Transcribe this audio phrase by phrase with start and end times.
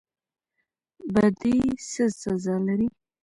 [1.13, 1.57] بدی
[1.89, 2.87] څه سزا لري؟